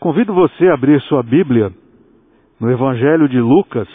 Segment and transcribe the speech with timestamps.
[0.00, 1.70] Convido você a abrir sua Bíblia
[2.58, 3.86] no Evangelho de Lucas.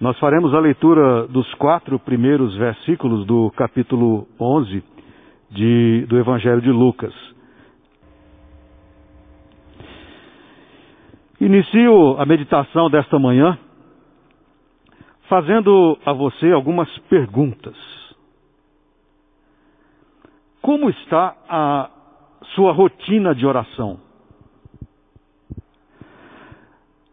[0.00, 4.82] Nós faremos a leitura dos quatro primeiros versículos do capítulo 11
[5.48, 7.14] de, do Evangelho de Lucas.
[11.40, 13.56] Inicio a meditação desta manhã
[15.28, 17.76] fazendo a você algumas perguntas.
[20.60, 21.90] Como está a
[22.56, 24.09] sua rotina de oração?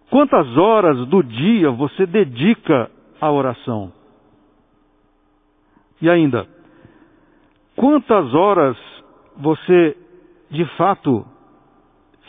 [0.10, 2.90] Quantas horas do dia você dedica
[3.20, 3.92] à oração?
[6.02, 6.48] E ainda,
[7.76, 8.78] quantas horas
[9.36, 9.98] você
[10.50, 11.26] de fato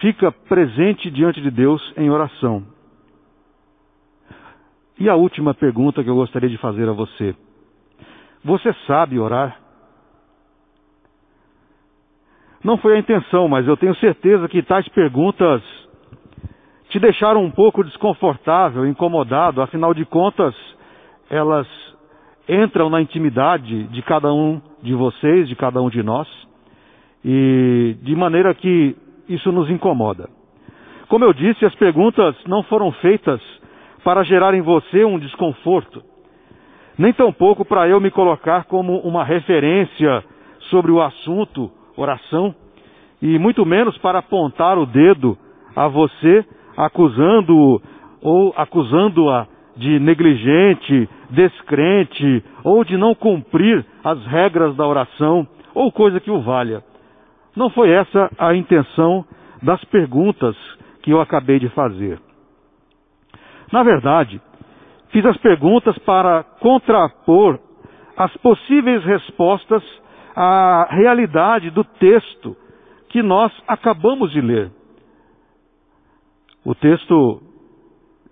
[0.00, 2.64] fica presente diante de Deus em oração?
[4.98, 7.36] E a última pergunta que eu gostaria de fazer a você:
[8.44, 9.60] Você sabe orar?
[12.64, 15.62] Não foi a intenção, mas eu tenho certeza que tais perguntas
[16.88, 20.54] te deixaram um pouco desconfortável, incomodado, afinal de contas,
[21.28, 21.66] elas
[22.48, 26.26] entram na intimidade de cada um de vocês, de cada um de nós,
[27.24, 28.96] e de maneira que
[29.28, 30.30] isso nos incomoda.
[31.08, 33.40] Como eu disse, as perguntas não foram feitas
[34.02, 36.02] para gerar em você um desconforto,
[36.96, 40.24] nem tampouco para eu me colocar como uma referência
[40.70, 42.54] sobre o assunto oração,
[43.20, 45.36] e muito menos para apontar o dedo
[45.74, 46.46] a você
[46.78, 47.82] acusando-o
[48.22, 56.20] ou acusando-a de negligente, descrente ou de não cumprir as regras da oração ou coisa
[56.20, 56.82] que o valha.
[57.56, 59.24] Não foi essa a intenção
[59.60, 60.56] das perguntas
[61.02, 62.20] que eu acabei de fazer.
[63.72, 64.40] Na verdade,
[65.10, 67.58] fiz as perguntas para contrapor
[68.16, 69.82] as possíveis respostas
[70.34, 72.56] à realidade do texto
[73.08, 74.77] que nós acabamos de ler
[76.68, 77.40] o texto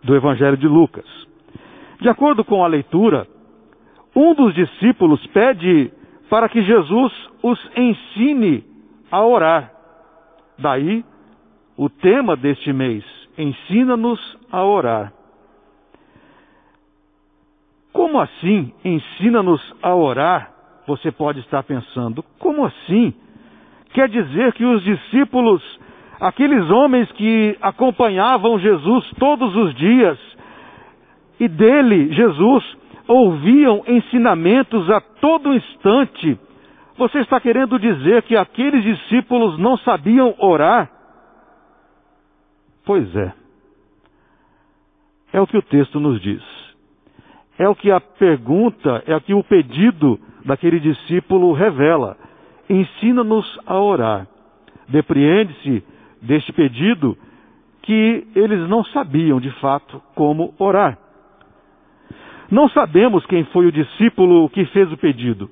[0.04, 1.06] do Evangelho de Lucas.
[1.98, 3.26] De acordo com a leitura,
[4.14, 5.90] um dos discípulos pede
[6.28, 8.62] para que Jesus os ensine
[9.10, 9.72] a orar.
[10.58, 11.02] Daí
[11.78, 13.02] o tema deste mês:
[13.38, 14.20] ensina-nos
[14.52, 15.14] a orar.
[17.90, 20.52] Como assim ensina-nos a orar?
[20.86, 23.14] Você pode estar pensando, como assim?
[23.94, 25.62] Quer dizer que os discípulos
[26.20, 30.18] aqueles homens que acompanhavam Jesus todos os dias
[31.38, 32.64] e dele, Jesus,
[33.06, 36.38] ouviam ensinamentos a todo instante.
[36.96, 40.90] Você está querendo dizer que aqueles discípulos não sabiam orar?
[42.84, 43.32] Pois é.
[45.32, 46.42] É o que o texto nos diz.
[47.58, 52.16] É o que a pergunta, é o que o pedido daquele discípulo revela.
[52.68, 54.26] Ensina-nos a orar.
[54.88, 55.84] Depreende-se
[56.26, 57.16] deste pedido
[57.82, 60.98] que eles não sabiam de fato como orar.
[62.50, 65.48] Não sabemos quem foi o discípulo que fez o pedido.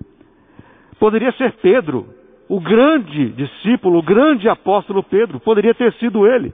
[0.99, 2.07] Poderia ser Pedro,
[2.49, 6.53] o grande discípulo, o grande apóstolo Pedro, poderia ter sido ele.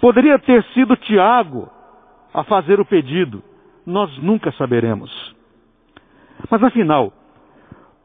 [0.00, 1.70] Poderia ter sido Tiago
[2.32, 3.42] a fazer o pedido.
[3.84, 5.10] Nós nunca saberemos.
[6.50, 7.12] Mas afinal,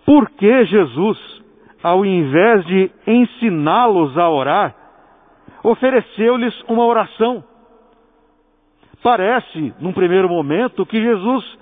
[0.06, 1.44] por que Jesus,
[1.84, 4.76] ao invés de ensiná-los a orar,
[5.68, 7.44] ofereceu-lhes uma oração.
[9.04, 11.60] Parece, num primeiro momento, que Jesus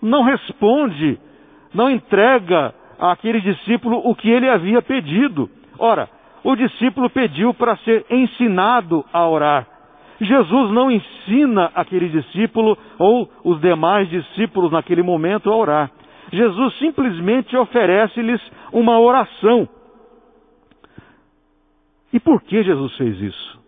[0.00, 1.18] não responde,
[1.72, 5.48] não entrega àquele discípulo o que ele havia pedido.
[5.78, 6.08] Ora,
[6.44, 9.66] o discípulo pediu para ser ensinado a orar.
[10.20, 15.90] Jesus não ensina aquele discípulo ou os demais discípulos naquele momento a orar.
[16.30, 18.40] Jesus simplesmente oferece-lhes
[18.72, 19.68] uma oração.
[22.16, 23.60] E por que Jesus fez isso?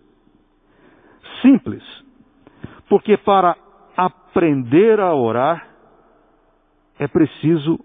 [1.42, 1.84] Simples.
[2.88, 3.54] Porque para
[3.94, 5.68] aprender a orar,
[6.98, 7.78] é preciso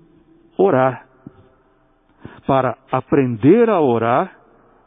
[0.57, 1.05] orar.
[2.47, 4.39] Para aprender a orar,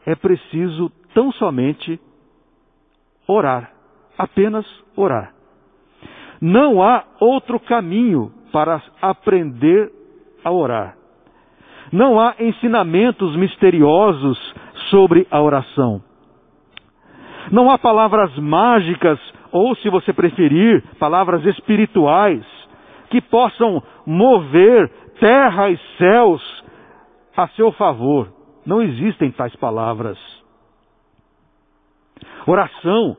[0.03, 2.01] é preciso tão somente
[3.27, 3.71] orar.
[4.17, 4.65] Apenas
[4.95, 5.31] orar.
[6.41, 9.91] Não há outro caminho para aprender
[10.43, 10.97] a orar.
[11.91, 14.55] Não há ensinamentos misteriosos
[14.89, 16.01] sobre a oração.
[17.51, 19.19] Não há palavras mágicas,
[19.51, 22.45] ou se você preferir, palavras espirituais,
[23.09, 24.89] que possam mover
[25.19, 26.41] terra e céus
[27.35, 28.33] a seu favor.
[28.65, 30.17] Não existem tais palavras.
[32.45, 33.15] Oração.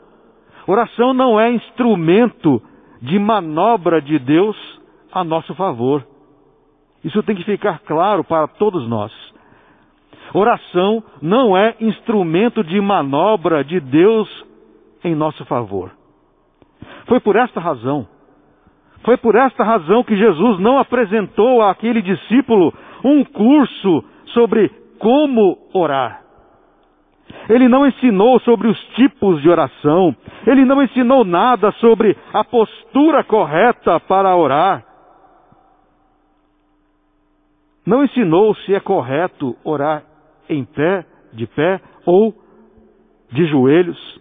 [0.66, 2.62] Oração não é instrumento
[3.00, 4.56] de manobra de Deus
[5.12, 6.06] a nosso favor.
[7.02, 9.12] Isso tem que ficar claro para todos nós.
[10.34, 14.28] Oração não é instrumento de manobra de Deus
[15.04, 15.90] em nosso favor.
[17.06, 18.06] Foi por esta razão,
[19.04, 22.72] foi por esta razão que Jesus não apresentou àquele discípulo
[23.04, 24.04] um curso
[24.34, 26.22] sobre como orar.
[27.48, 30.14] Ele não ensinou sobre os tipos de oração.
[30.46, 34.84] Ele não ensinou nada sobre a postura correta para orar.
[37.86, 40.07] Não ensinou se é correto orar
[40.48, 42.34] em pé, de pé ou
[43.30, 44.18] de joelhos.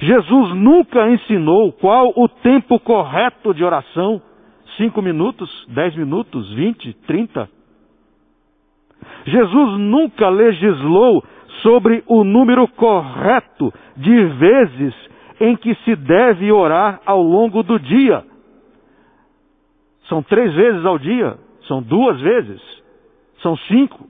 [0.00, 4.20] Jesus nunca ensinou qual o tempo correto de oração.
[4.76, 7.48] Cinco minutos, dez minutos, vinte, trinta.
[9.24, 11.24] Jesus nunca legislou
[11.62, 14.94] sobre o número correto de vezes
[15.40, 18.24] em que se deve orar ao longo do dia.
[20.08, 21.36] São três vezes ao dia,
[21.66, 22.60] são duas vezes,
[23.42, 24.06] são cinco.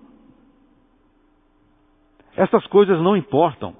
[2.37, 3.75] Essas coisas não importam.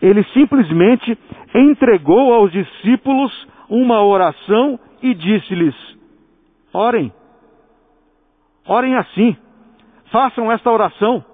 [0.00, 1.18] Ele simplesmente
[1.54, 5.74] entregou aos discípulos uma oração e disse-lhes:
[6.72, 7.12] orem,
[8.66, 9.36] orem assim,
[10.10, 11.24] façam esta oração.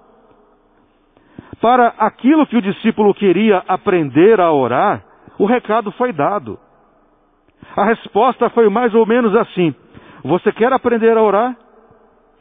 [1.61, 5.05] Para aquilo que o discípulo queria aprender a orar,
[5.39, 6.59] o recado foi dado.
[7.75, 9.73] A resposta foi mais ou menos assim:
[10.23, 11.55] Você quer aprender a orar?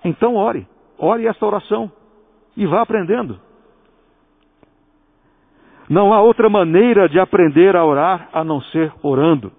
[0.04, 0.66] Então ore.
[0.98, 1.90] Ore esta oração
[2.56, 3.40] e vá aprendendo.
[5.92, 9.52] Não há outra maneira de aprender a orar a não ser orando.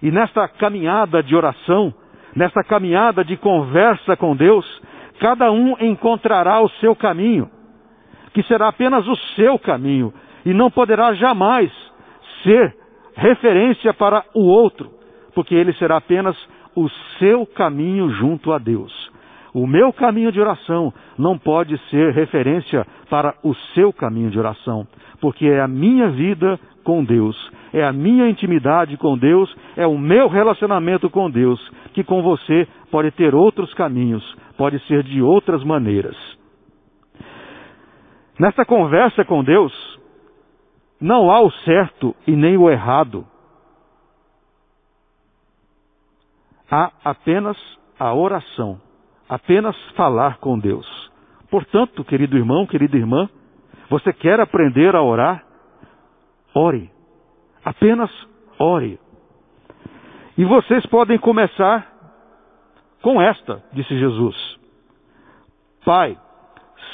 [0.00, 1.92] E nesta caminhada de oração,
[2.36, 4.64] nesta caminhada de conversa com Deus,
[5.18, 7.50] cada um encontrará o seu caminho
[8.32, 11.72] que será apenas o seu caminho e não poderá jamais
[12.44, 12.72] ser
[13.16, 14.88] referência para o outro,
[15.34, 16.36] porque ele será apenas
[16.76, 16.88] o
[17.18, 18.92] seu caminho junto a Deus.
[19.56, 24.86] O meu caminho de oração não pode ser referência para o seu caminho de oração,
[25.18, 27.34] porque é a minha vida com Deus,
[27.72, 31.58] é a minha intimidade com Deus, é o meu relacionamento com Deus,
[31.94, 34.22] que com você pode ter outros caminhos,
[34.58, 36.16] pode ser de outras maneiras.
[38.38, 39.72] Nessa conversa com Deus,
[41.00, 43.26] não há o certo e nem o errado.
[46.70, 47.56] Há apenas
[47.98, 48.84] a oração,
[49.28, 50.86] apenas falar com Deus.
[51.50, 53.28] Portanto, querido irmão, querida irmã,
[53.88, 55.44] você quer aprender a orar?
[56.54, 56.90] Ore.
[57.64, 58.10] Apenas
[58.58, 58.98] ore.
[60.36, 61.86] E vocês podem começar
[63.02, 64.56] com esta, disse Jesus.
[65.84, 66.18] Pai,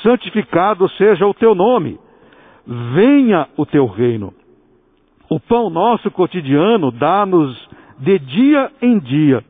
[0.03, 1.99] santificado seja o teu nome,
[2.95, 4.35] venha o teu reino.
[5.31, 7.69] O pão nosso cotidiano dá-nos
[7.99, 9.43] de dia em dia.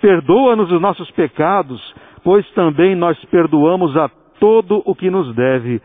[0.00, 1.80] Perdoa-nos os nossos pecados,
[2.22, 4.08] pois também nós perdoamos a
[4.38, 5.80] todo o que nos deve,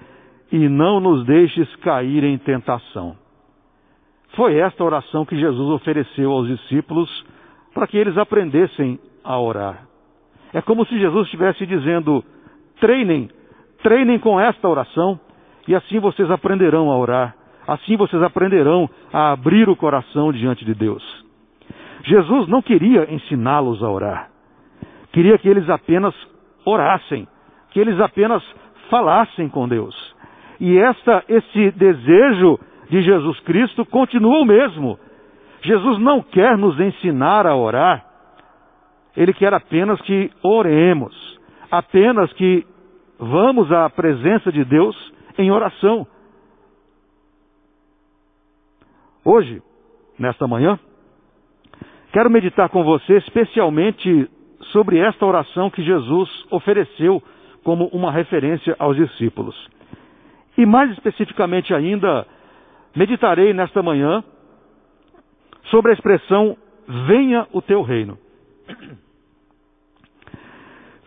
[0.52, 3.16] e não nos deixes cair em tentação.
[4.36, 7.10] Foi esta oração que Jesus ofereceu aos discípulos
[7.74, 9.88] para que eles aprendessem a orar.
[10.54, 12.24] É como se Jesus estivesse dizendo:
[12.80, 13.30] treinem
[13.86, 15.20] Treinem com esta oração
[15.68, 17.36] e assim vocês aprenderão a orar.
[17.68, 21.04] Assim vocês aprenderão a abrir o coração diante de Deus.
[22.04, 24.32] Jesus não queria ensiná-los a orar.
[25.16, 26.14] Queria que eles apenas
[26.66, 27.26] orassem,
[27.72, 28.44] que eles apenas
[28.90, 29.96] falassem com Deus.
[30.60, 32.60] E esta, esse desejo
[32.90, 35.00] de Jesus Cristo continua o mesmo.
[35.62, 38.06] Jesus não quer nos ensinar a orar,
[39.16, 41.16] ele quer apenas que oremos,
[41.72, 42.68] apenas que
[43.18, 46.06] vamos à presença de Deus em oração.
[49.24, 49.64] Hoje,
[50.20, 50.78] nesta manhã,
[52.12, 54.30] quero meditar com você especialmente
[54.72, 57.22] sobre esta oração que Jesus ofereceu
[57.64, 59.56] como uma referência aos discípulos.
[60.58, 62.26] E mais especificamente ainda,
[62.96, 64.24] meditarei nesta manhã
[65.70, 66.56] sobre a expressão
[67.08, 68.18] venha o teu reino.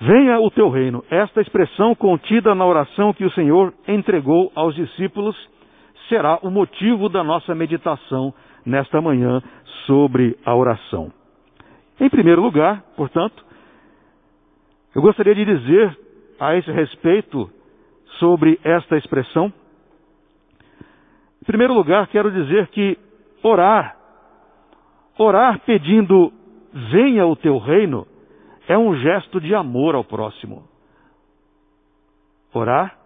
[0.00, 1.04] Venha o teu reino.
[1.10, 5.36] Esta expressão contida na oração que o Senhor entregou aos discípulos
[6.08, 8.32] será o motivo da nossa meditação
[8.64, 9.42] nesta manhã
[9.86, 11.10] sobre a oração.
[12.00, 13.44] Em primeiro lugar, portanto,
[14.98, 15.96] eu gostaria de dizer
[16.40, 17.48] a esse respeito
[18.18, 19.52] sobre esta expressão.
[21.40, 22.98] Em primeiro lugar, quero dizer que
[23.40, 23.96] orar,
[25.16, 26.32] orar pedindo
[26.90, 28.08] venha o teu reino,
[28.66, 30.64] é um gesto de amor ao próximo.
[32.52, 32.98] Orar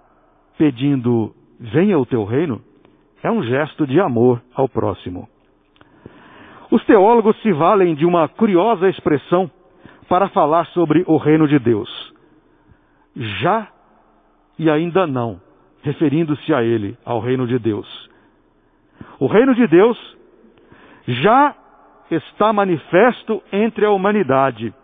[0.57, 2.63] pedindo venha o teu reino
[3.23, 5.29] é um gesto de amor ao próximo.
[6.71, 9.51] Os teólogos se valem de uma curiosa expressão
[10.12, 11.88] para falar sobre o reino de Deus.
[13.16, 13.69] Já
[14.59, 15.40] e ainda não,
[15.83, 17.88] referindo-se a ele, ao reino de Deus.
[19.19, 19.97] O reino de Deus
[21.09, 21.54] já
[22.11, 24.75] está manifesto entre a humanidade,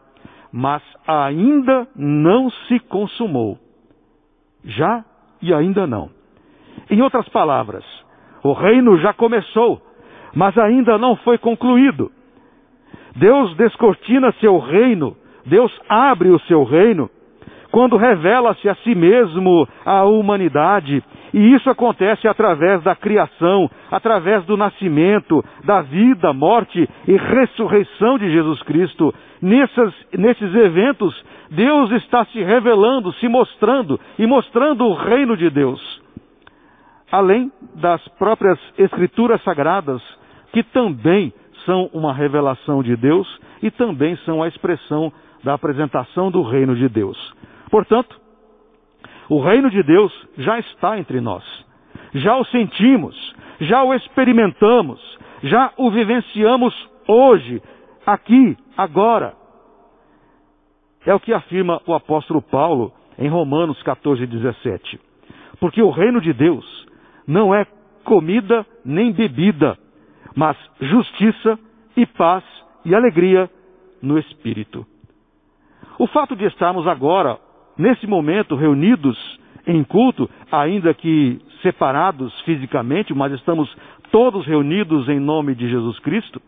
[0.51, 3.59] mas ainda não se consumou.
[4.65, 5.05] Já
[5.43, 6.09] e ainda não.
[6.89, 7.85] Em outras palavras,
[8.43, 9.83] o reino já começou,
[10.35, 12.11] mas ainda não foi concluído.
[13.19, 17.11] Deus descortina seu reino, Deus abre o seu reino,
[17.71, 21.03] quando revela-se a si mesmo à humanidade.
[21.35, 28.31] E isso acontece através da criação, através do nascimento, da vida, morte e ressurreição de
[28.31, 29.15] Jesus Cristo.
[29.43, 31.15] Nesses eventos,
[31.51, 36.03] Deus está se revelando, se mostrando e mostrando o reino de Deus.
[37.13, 40.03] Além das próprias Escrituras Sagradas,
[40.53, 41.33] que também
[41.69, 43.29] são uma revelação de Deus
[43.63, 45.13] e também são a expressão
[45.45, 47.19] da apresentação do reino de Deus.
[47.71, 48.19] Portanto,
[49.29, 51.45] o reino de Deus já está entre nós.
[52.15, 53.15] Já o sentimos,
[53.61, 54.99] já o experimentamos,
[55.43, 56.75] já o vivenciamos
[57.07, 57.63] hoje,
[58.07, 59.35] aqui, agora.
[61.05, 64.99] É o que afirma o apóstolo Paulo em Romanos 14, 17.
[65.61, 66.65] Porque o reino de Deus
[67.27, 67.67] não é
[68.05, 69.77] comida nem bebida,
[70.35, 71.59] mas justiça
[71.97, 72.45] e paz
[72.85, 73.51] e alegria
[74.03, 74.87] no Espírito.
[75.99, 77.39] O fato de estarmos agora
[77.79, 79.17] nesse momento, reunidos
[79.67, 83.69] em culto, ainda que separados fisicamente, mas estamos
[84.11, 86.41] todos reunidos em nome de Jesus Cristo.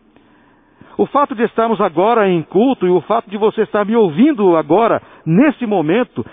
[0.97, 4.57] O fato de estarmos agora em culto e o fato de você estar me ouvindo
[4.57, 6.25] agora, nesse momento,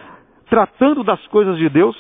[0.51, 1.97] tratando das coisas de Deus,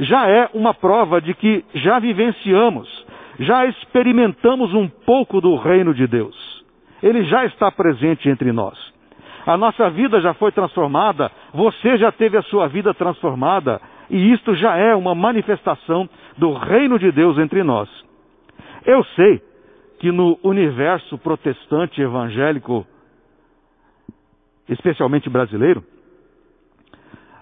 [0.00, 3.01] já é uma prova de que já vivenciamos,
[3.38, 6.64] já experimentamos um pouco do reino de Deus.
[7.02, 8.78] Ele já está presente entre nós.
[9.44, 14.54] A nossa vida já foi transformada, você já teve a sua vida transformada, e isto
[14.54, 16.08] já é uma manifestação
[16.38, 17.88] do reino de Deus entre nós.
[18.84, 19.42] Eu sei
[19.98, 22.86] que no universo protestante evangélico,
[24.68, 25.82] especialmente brasileiro,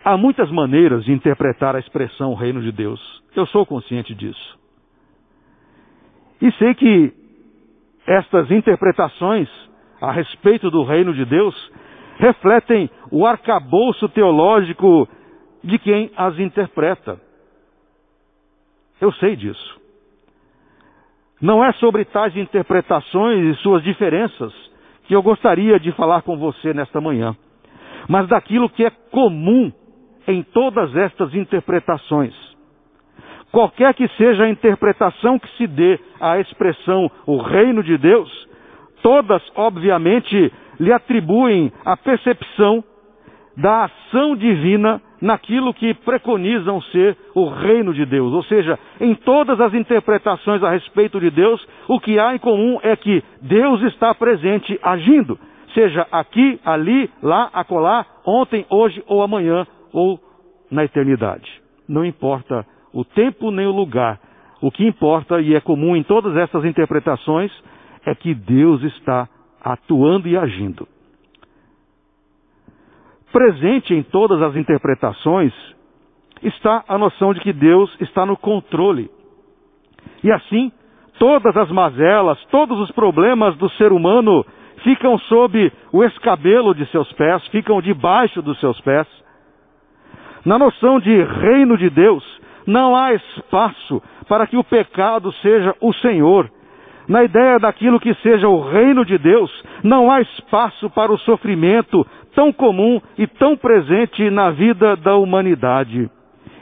[0.05, 3.01] há muitas maneiras de interpretar a expressão reino de Deus.
[3.35, 4.60] Eu sou consciente disso.
[6.41, 7.13] E sei que
[8.07, 9.49] estas interpretações
[10.01, 11.55] a respeito do reino de Deus
[12.19, 15.09] refletem o arcabouço teológico
[15.63, 17.21] de quem as interpreta.
[19.01, 19.81] Eu sei disso.
[21.41, 24.53] Não é sobre tais interpretações e suas diferenças
[25.05, 27.35] que eu gostaria de falar com você nesta manhã,
[28.09, 29.73] mas daquilo que é comum
[30.29, 32.50] em todas estas interpretações.
[33.53, 38.31] Qualquer que seja a interpretação que se dê à expressão o reino de Deus,
[39.03, 42.85] todas, obviamente, lhe atribuem a percepção
[43.57, 48.33] da ação divina naquilo que preconizam ser o reino de Deus.
[48.33, 52.79] Ou seja, em todas as interpretações a respeito de Deus, o que há em comum
[52.83, 55.39] é que Deus está presente agindo,
[55.75, 60.19] seja aqui, ali, lá, acolá, ontem, hoje ou amanhã ou
[60.71, 61.51] na eternidade.
[61.89, 64.19] Não importa o tempo nem o lugar.
[64.61, 67.51] O que importa e é comum em todas essas interpretações
[68.05, 69.29] é que Deus está
[69.63, 70.87] atuando e agindo.
[73.33, 75.53] Presente em todas as interpretações
[76.43, 79.11] está a noção de que Deus está no controle.
[80.25, 80.73] E assim,
[81.19, 84.45] todas as mazelas, todos os problemas do ser humano
[84.83, 89.07] ficam sob o escabelo de seus pés, ficam debaixo dos seus pés.
[90.45, 92.25] Na noção de reino de Deus,
[92.67, 96.51] não há espaço para que o pecado seja o Senhor
[97.11, 99.51] na ideia daquilo que seja o reino de Deus,
[99.83, 106.09] não há espaço para o sofrimento tão comum e tão presente na vida da humanidade.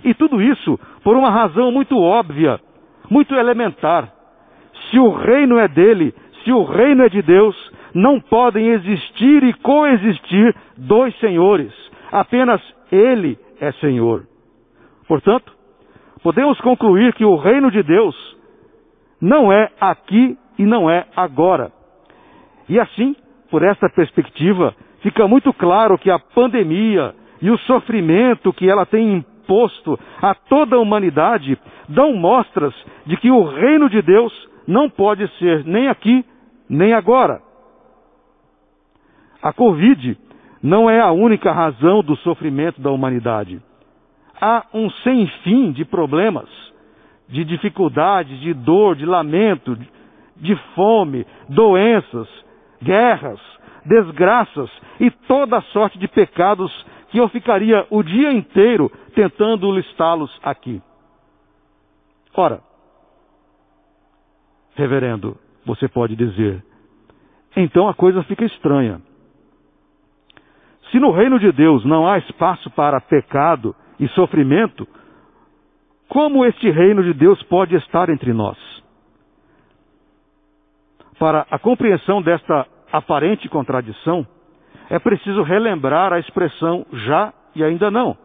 [0.03, 2.59] E tudo isso por uma razão muito óbvia,
[3.11, 4.11] muito elementar.
[4.91, 7.55] Se o reino é dele, se o reino é de Deus,
[7.93, 11.75] não podem existir e coexistir dois senhores.
[12.11, 14.23] Apenas ele é Senhor.
[15.07, 15.53] Portanto,
[16.23, 18.17] podemos concluir que o reino de Deus
[19.21, 21.73] não é aqui e não é agora.
[22.69, 23.15] E assim,
[23.51, 29.15] por esta perspectiva, fica muito claro que a pandemia e o sofrimento que ela tem
[29.17, 31.59] imposto a toda a humanidade
[31.89, 32.75] dão mostras
[33.07, 34.33] de que o reino de Deus
[34.67, 36.25] não pode ser nem aqui,
[36.69, 37.41] nem agora.
[39.43, 40.19] A Covid
[40.63, 43.63] não é a única razão do sofrimento da humanidade.
[44.41, 46.49] Há um sem fim de problemas
[47.29, 49.77] de dificuldade, de dor, de lamento,
[50.37, 52.29] de fome, doenças,
[52.83, 53.41] guerras,
[53.85, 56.73] desgraças e toda sorte de pecados
[57.11, 60.81] que eu ficaria o dia inteiro tentando listá-los aqui.
[62.35, 62.61] Ora,
[64.75, 66.65] reverendo, você pode dizer,
[67.57, 69.01] então a coisa fica estranha.
[70.91, 74.87] Se no reino de Deus não há espaço para pecado e sofrimento,
[76.09, 78.57] como este reino de Deus pode estar entre nós?
[81.19, 84.27] Para a compreensão desta aparente contradição,
[84.89, 88.17] é preciso relembrar a expressão já e ainda não.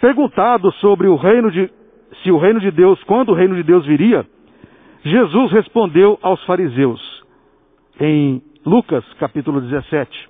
[0.00, 1.70] Perguntado sobre o reino de,
[2.22, 4.24] se o reino de Deus, quando o reino de Deus viria,
[5.02, 7.24] Jesus respondeu aos fariseus,
[8.00, 10.28] em Lucas capítulo 17.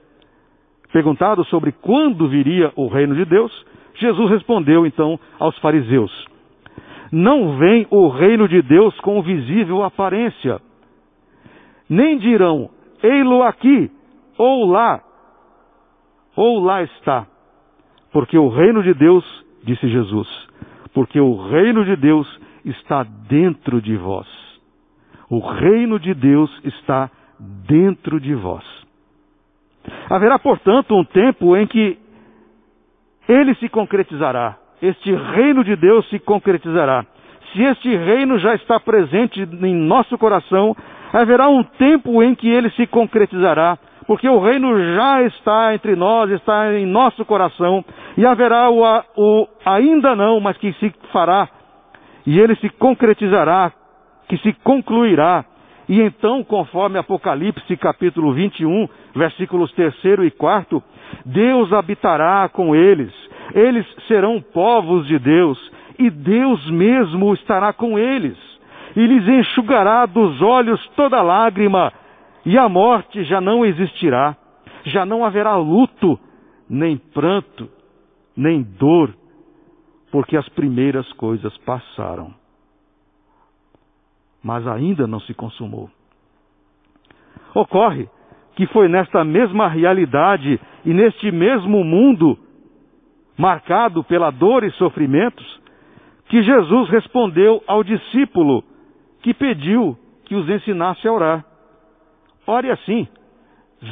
[0.92, 3.52] Perguntado sobre quando viria o reino de Deus,
[3.98, 6.12] Jesus respondeu então aos fariseus:
[7.12, 10.60] Não vem o reino de Deus com visível aparência,
[11.88, 12.70] nem dirão,
[13.02, 13.90] ei-lo aqui,
[14.36, 15.02] ou lá,
[16.36, 17.26] ou lá está.
[18.12, 19.24] Porque o reino de Deus,
[19.64, 20.28] disse Jesus,
[20.94, 24.26] porque o reino de Deus está dentro de vós.
[25.30, 27.10] O reino de Deus está
[27.66, 28.64] dentro de vós.
[30.10, 31.98] Haverá, portanto, um tempo em que
[33.28, 34.56] ele se concretizará.
[34.80, 37.04] Este reino de Deus se concretizará.
[37.52, 40.76] Se este reino já está presente em nosso coração,
[41.12, 46.30] haverá um tempo em que ele se concretizará, porque o reino já está entre nós,
[46.30, 47.84] está em nosso coração,
[48.16, 48.82] e haverá o,
[49.16, 51.48] o ainda não, mas que se fará,
[52.26, 53.72] e ele se concretizará,
[54.28, 55.44] que se concluirá.
[55.88, 59.94] E então, conforme Apocalipse capítulo 21, versículos 3
[60.24, 60.82] e 4,
[61.26, 63.12] Deus habitará com eles,
[63.54, 65.58] eles serão povos de Deus,
[65.98, 68.48] e Deus mesmo estará com eles
[68.98, 71.92] e lhes enxugará dos olhos toda lágrima,
[72.44, 74.36] e a morte já não existirá,
[74.84, 76.18] já não haverá luto,
[76.68, 77.68] nem pranto,
[78.36, 79.14] nem dor,
[80.10, 82.34] porque as primeiras coisas passaram.
[84.42, 85.88] Mas ainda não se consumou.
[87.54, 88.08] Ocorre
[88.58, 92.36] que foi nesta mesma realidade e neste mesmo mundo,
[93.36, 95.46] marcado pela dor e sofrimentos,
[96.26, 98.64] que Jesus respondeu ao discípulo
[99.22, 101.44] que pediu que os ensinasse a orar.
[102.48, 103.06] Ore assim: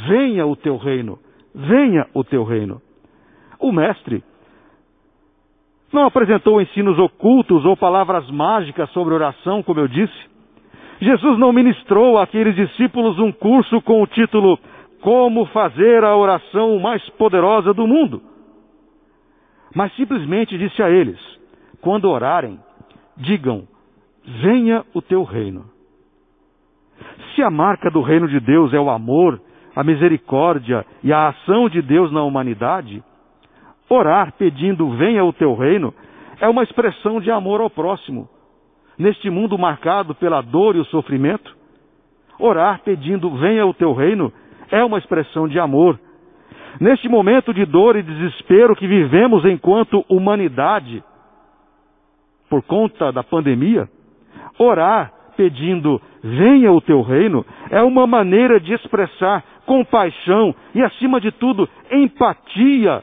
[0.09, 1.17] venha o teu reino,
[1.55, 2.83] venha o teu reino.
[3.61, 4.25] O mestre
[5.93, 10.36] não apresentou ensinos ocultos ou palavras mágicas sobre oração, como eu disse.
[11.01, 14.59] Jesus não ministrou àqueles discípulos um curso com o título
[15.01, 18.23] Como fazer a oração mais poderosa do mundo.
[19.75, 21.19] Mas simplesmente disse a eles:
[21.81, 22.59] quando orarem,
[23.17, 23.67] digam
[24.43, 25.67] venha o teu reino.
[27.35, 29.41] Se a marca do reino de Deus é o amor,
[29.75, 33.03] a misericórdia e a ação de Deus na humanidade,
[33.89, 35.95] orar pedindo venha o teu reino
[36.41, 38.29] é uma expressão de amor ao próximo.
[38.99, 41.55] Neste mundo marcado pela dor e o sofrimento,
[42.39, 44.33] orar pedindo venha o teu reino
[44.71, 45.99] é uma expressão de amor.
[46.81, 51.03] Neste momento de dor e desespero que vivemos enquanto humanidade,
[52.49, 53.89] por conta da pandemia,
[54.59, 61.31] Orar pedindo venha o teu reino é uma maneira de expressar compaixão e, acima de
[61.33, 63.03] tudo, empatia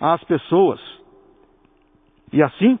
[0.00, 0.80] às pessoas.
[2.32, 2.78] E assim,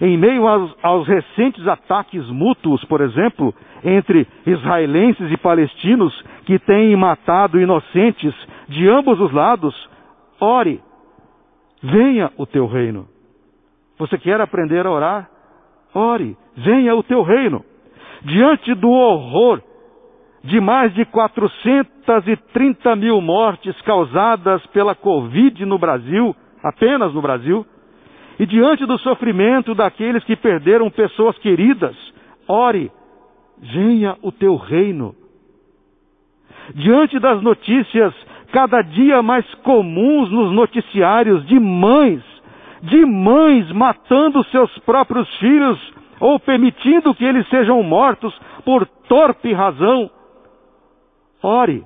[0.00, 6.94] em meio aos, aos, recentes ataques mútuos, por exemplo, entre israelenses e palestinos que têm
[6.96, 8.34] matado inocentes
[8.68, 9.74] de ambos os lados,
[10.40, 10.80] ore,
[11.82, 13.08] venha o teu reino.
[13.98, 15.28] Você quer aprender a orar?
[15.92, 17.64] Ore, venha o teu reino.
[18.22, 19.60] Diante do horror
[20.44, 27.66] de mais de 430 mil mortes causadas pela Covid no Brasil, apenas no Brasil,
[28.38, 31.96] e diante do sofrimento daqueles que perderam pessoas queridas,
[32.46, 32.90] ore,
[33.58, 35.14] venha o teu reino.
[36.74, 38.14] Diante das notícias
[38.52, 42.22] cada dia mais comuns nos noticiários de mães
[42.82, 45.78] de mães matando seus próprios filhos
[46.20, 50.10] ou permitindo que eles sejam mortos por torpe razão.
[51.42, 51.84] Ore,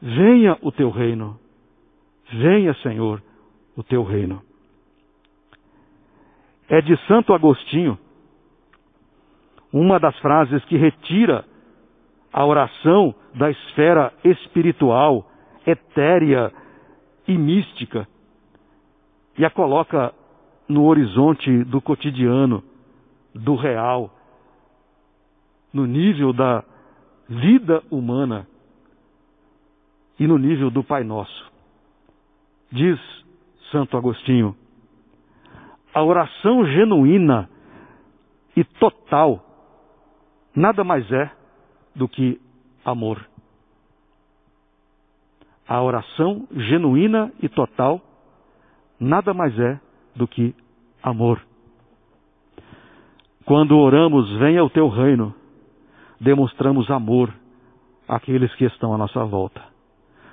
[0.00, 1.38] venha o teu reino.
[2.30, 3.22] Venha, Senhor,
[3.76, 4.42] o teu reino.
[6.72, 7.98] É de Santo Agostinho
[9.70, 11.44] uma das frases que retira
[12.32, 15.30] a oração da esfera espiritual,
[15.66, 16.50] etérea
[17.28, 18.08] e mística
[19.36, 20.14] e a coloca
[20.66, 22.64] no horizonte do cotidiano,
[23.34, 24.10] do real,
[25.74, 26.64] no nível da
[27.28, 28.46] vida humana
[30.18, 31.52] e no nível do Pai Nosso.
[32.70, 32.98] Diz
[33.70, 34.56] Santo Agostinho,
[35.94, 37.48] a oração genuína
[38.56, 39.44] e total
[40.54, 41.30] nada mais é
[41.94, 42.40] do que
[42.84, 43.24] amor.
[45.66, 48.00] A oração genuína e total
[48.98, 49.80] nada mais é
[50.14, 50.54] do que
[51.02, 51.40] amor.
[53.44, 55.34] Quando oramos, venha o teu reino,
[56.20, 57.32] demonstramos amor
[58.06, 59.62] àqueles que estão à nossa volta.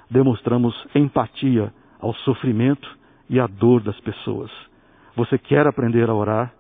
[0.10, 2.98] Demonstramos empatia ao sofrimento
[3.30, 4.69] e à dor das pessoas.
[5.16, 6.54] Você quer aprender a orar?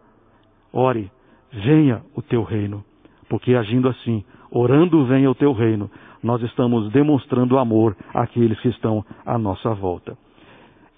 [0.71, 1.11] Ore,
[1.51, 2.83] venha o teu reino.
[3.29, 5.89] Porque agindo assim, orando venha o teu reino,
[6.23, 10.17] nós estamos demonstrando amor àqueles que estão à nossa volta.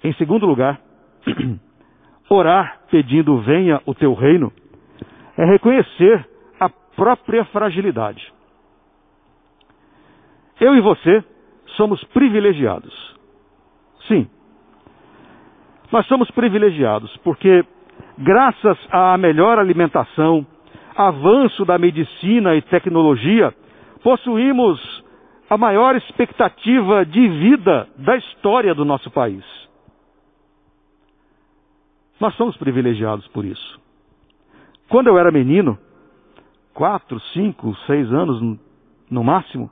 [0.03, 0.79] Em segundo lugar,
[2.29, 4.51] orar pedindo venha o teu reino
[5.37, 6.27] é reconhecer
[6.59, 8.31] a própria fragilidade.
[10.59, 11.23] Eu e você
[11.75, 12.93] somos privilegiados.
[14.07, 14.27] Sim.
[15.91, 17.65] Nós somos privilegiados porque,
[18.17, 20.45] graças à melhor alimentação,
[20.95, 23.53] avanço da medicina e tecnologia,
[24.01, 24.79] possuímos
[25.49, 29.43] a maior expectativa de vida da história do nosso país.
[32.19, 33.81] Nós somos privilegiados por isso.
[34.87, 35.77] Quando eu era menino,
[36.73, 38.57] quatro, cinco, seis anos
[39.09, 39.69] no máximo,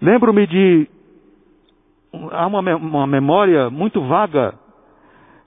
[0.00, 0.88] lembro-me de.
[2.32, 4.54] Há uma, memória muito vaga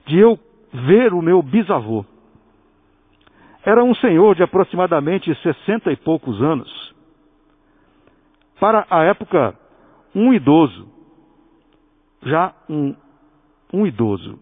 [0.09, 0.37] de eu
[0.73, 2.03] ver o meu bisavô.
[3.63, 6.95] Era um senhor de aproximadamente sessenta e poucos anos.
[8.59, 9.55] Para a época,
[10.13, 10.87] um idoso.
[12.23, 12.95] Já um,
[13.71, 14.39] um idoso.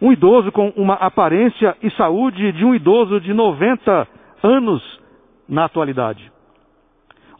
[0.00, 4.06] Um idoso com uma aparência e saúde de um idoso de 90
[4.42, 5.00] anos
[5.48, 6.30] na atualidade.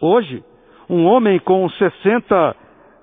[0.00, 0.42] Hoje,
[0.88, 2.56] um homem com 60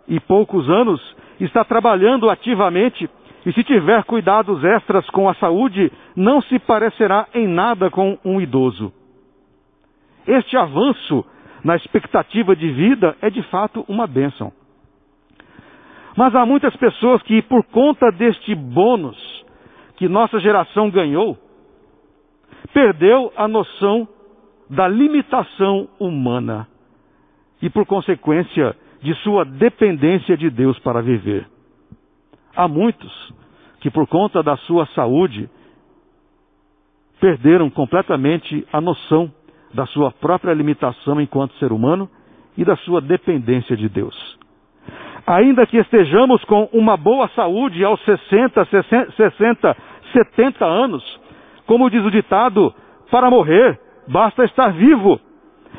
[0.07, 0.99] e poucos anos
[1.39, 3.07] está trabalhando ativamente
[3.45, 8.39] e se tiver cuidados extras com a saúde, não se parecerá em nada com um
[8.39, 8.93] idoso.
[10.27, 11.25] Este avanço
[11.63, 14.51] na expectativa de vida é de fato uma bênção.
[16.15, 19.17] Mas há muitas pessoas que, por conta deste bônus
[19.95, 21.37] que nossa geração ganhou,
[22.73, 24.07] perdeu a noção
[24.69, 26.67] da limitação humana
[27.61, 31.47] e, por consequência, de sua dependência de Deus para viver.
[32.55, 33.11] Há muitos
[33.79, 35.49] que, por conta da sua saúde,
[37.19, 39.31] perderam completamente a noção
[39.73, 42.09] da sua própria limitação enquanto ser humano
[42.57, 44.39] e da sua dependência de Deus.
[45.25, 48.65] Ainda que estejamos com uma boa saúde aos 60,
[49.15, 49.77] 60,
[50.11, 51.21] 70 anos,
[51.65, 52.73] como diz o ditado,
[53.09, 55.19] para morrer basta estar vivo.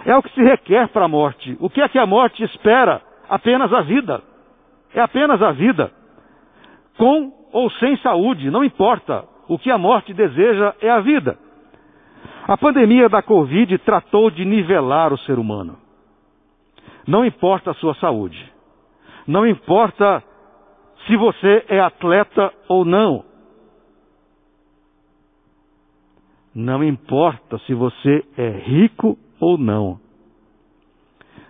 [0.07, 1.57] É o que se requer para a morte.
[1.61, 3.03] O que é que a morte espera?
[3.29, 4.23] Apenas a vida.
[4.95, 5.91] É apenas a vida
[6.97, 9.25] com ou sem saúde, não importa.
[9.49, 11.39] O que a morte deseja é a vida.
[12.47, 15.79] A pandemia da Covid tratou de nivelar o ser humano.
[17.07, 18.53] Não importa a sua saúde.
[19.27, 20.23] Não importa
[21.07, 23.25] se você é atleta ou não.
[26.55, 29.99] Não importa se você é rico ou não.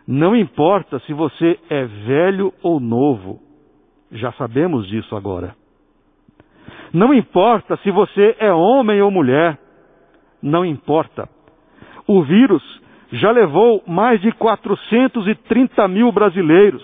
[0.07, 3.41] Não importa se você é velho ou novo.
[4.13, 5.55] Já sabemos disso agora.
[6.93, 9.59] Não importa se você é homem ou mulher.
[10.43, 11.29] Não importa.
[12.07, 12.63] O vírus
[13.13, 16.83] já levou mais de 430 mil brasileiros.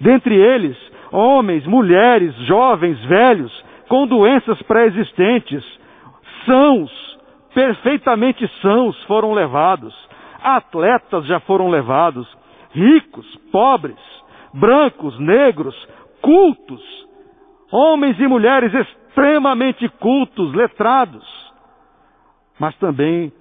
[0.00, 0.76] Dentre eles,
[1.12, 5.64] homens, mulheres, jovens, velhos, com doenças pré-existentes,
[6.44, 6.90] sãos,
[7.54, 9.94] perfeitamente sãos, foram levados.
[10.42, 12.26] Atletas já foram levados.
[12.72, 13.96] Ricos, pobres,
[14.52, 15.74] brancos, negros,
[16.20, 16.82] cultos,
[17.70, 21.26] homens e mulheres extremamente cultos, letrados,
[22.58, 23.32] mas também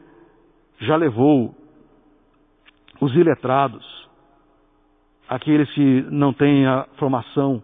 [0.79, 1.53] já levou
[2.99, 3.85] os iletrados,
[5.29, 7.61] aqueles que não têm a formação,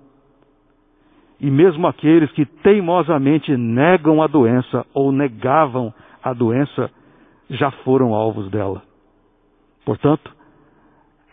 [1.39, 6.89] e mesmo aqueles que teimosamente negam a doença ou negavam a doença,
[7.49, 8.81] já foram alvos dela.
[9.85, 10.33] Portanto,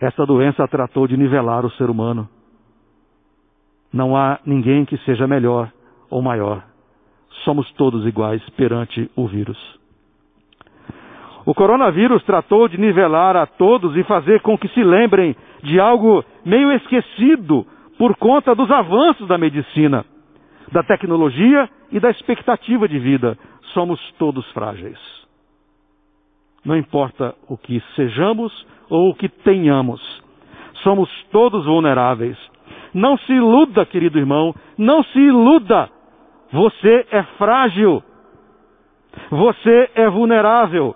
[0.00, 2.28] essa doença tratou de nivelar o ser humano
[3.92, 5.70] não há ninguém que seja melhor
[6.08, 6.62] ou maior.
[7.44, 9.58] Somos todos iguais perante o vírus.
[11.44, 16.24] O coronavírus tratou de nivelar a todos e fazer com que se lembrem de algo
[16.44, 17.66] meio esquecido
[17.98, 20.04] por conta dos avanços da medicina,
[20.70, 23.38] da tecnologia e da expectativa de vida.
[23.72, 24.98] Somos todos frágeis.
[26.64, 28.52] Não importa o que sejamos
[28.88, 30.00] ou o que tenhamos,
[30.82, 32.36] somos todos vulneráveis
[32.94, 35.88] Não se iluda, querido irmão, não se iluda.
[36.52, 38.02] Você é frágil.
[39.30, 40.94] Você é vulnerável.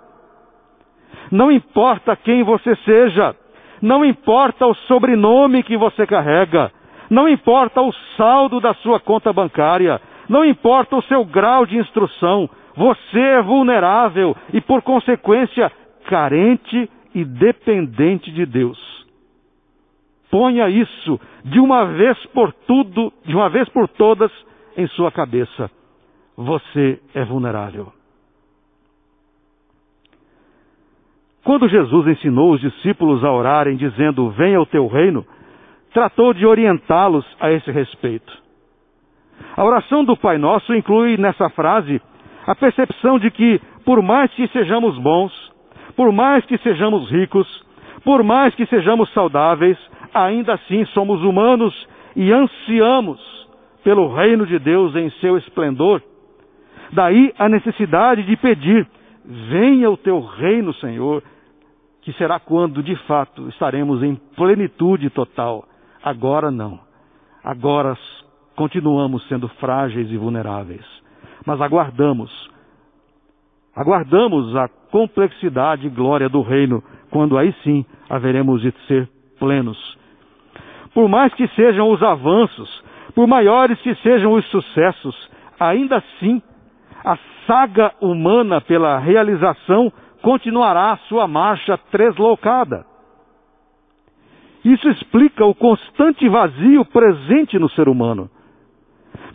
[1.31, 3.35] Não importa quem você seja,
[3.81, 6.71] não importa o sobrenome que você carrega,
[7.11, 12.49] não importa o saldo da sua conta bancária, não importa o seu grau de instrução,
[12.77, 15.71] você é vulnerável e, por consequência,
[16.07, 18.94] carente e dependente de Deus.
[20.35, 24.33] Ponha isso de uma vez por tudo, de uma vez por todas,
[24.77, 25.71] em sua cabeça.
[26.37, 27.93] Você é vulnerável.
[31.45, 35.25] Quando Jesus ensinou os discípulos a orarem, dizendo: Venha o teu reino,
[35.93, 38.33] tratou de orientá-los a esse respeito.
[39.57, 42.03] A oração do Pai Nosso inclui nessa frase
[42.45, 45.33] a percepção de que, por mais que sejamos bons,
[45.95, 47.64] por mais que sejamos ricos,
[48.05, 49.79] por mais que sejamos saudáveis,
[50.13, 51.75] ainda assim somos humanos
[52.15, 53.21] e ansiamos
[53.83, 56.03] pelo reino de Deus em seu esplendor.
[56.93, 58.87] Daí a necessidade de pedir:
[59.25, 61.23] venha o teu reino, Senhor,
[62.03, 65.65] que será quando de fato estaremos em plenitude total.
[66.03, 66.79] Agora não.
[67.43, 67.97] Agora
[68.55, 70.85] continuamos sendo frágeis e vulneráveis.
[71.47, 72.31] Mas aguardamos.
[73.75, 76.83] Aguardamos a complexidade e glória do reino,
[77.15, 79.79] quando aí sim haveremos de ser plenos.
[80.93, 82.83] Por mais que sejam os avanços,
[83.15, 86.43] por maiores que sejam os sucessos, ainda assim,
[87.05, 92.85] a saga humana pela realização continuará sua marcha tresloucada.
[94.65, 98.29] Isso explica o constante vazio presente no ser humano,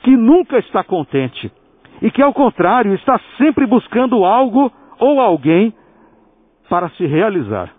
[0.03, 1.49] que nunca está contente
[2.01, 5.73] e que, ao contrário, está sempre buscando algo ou alguém
[6.69, 7.73] para se realizar.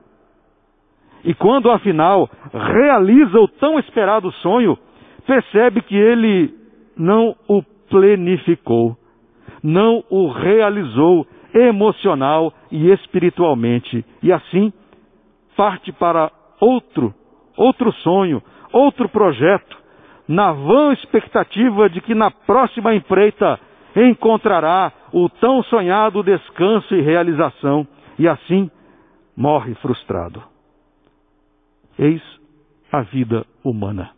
[1.25, 4.79] E quando, afinal, realiza o tão esperado sonho,
[5.27, 6.53] percebe que ele
[6.97, 8.97] não o plenificou,
[9.63, 14.05] não o realizou emocional e espiritualmente.
[14.23, 14.73] E assim
[15.57, 17.15] parte para outro,
[17.57, 19.77] outro sonho, outro projeto,
[20.27, 23.61] na vã expectativa de que na próxima empreita
[23.95, 27.87] encontrará o tão sonhado descanso e realização,
[28.19, 28.71] e assim
[29.41, 30.43] morre frustrado.
[31.99, 32.23] Eis
[32.93, 34.11] a vida humana.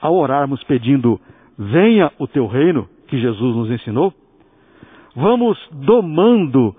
[0.00, 1.20] Ao orarmos pedindo
[1.58, 4.14] venha o teu reino, que Jesus nos ensinou,
[5.14, 6.74] vamos domando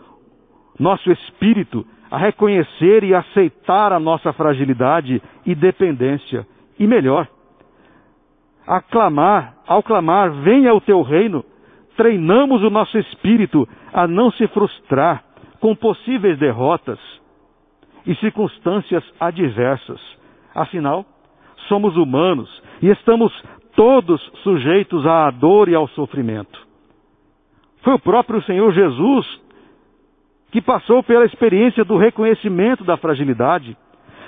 [0.79, 6.47] nosso espírito a reconhecer e aceitar a nossa fragilidade e dependência.
[6.79, 7.27] E melhor,
[8.65, 11.45] a clamar, ao clamar, venha o teu reino,
[11.99, 15.21] treinamos o nosso espírito a não se frustrar
[15.59, 16.97] com possíveis derrotas
[18.07, 19.99] e circunstâncias adversas.
[20.55, 21.05] Afinal,
[21.67, 22.49] somos humanos
[22.81, 23.33] e estamos
[23.75, 26.57] todos sujeitos à dor e ao sofrimento.
[27.81, 29.41] Foi o próprio Senhor Jesus
[30.51, 33.75] que passou pela experiência do reconhecimento da fragilidade.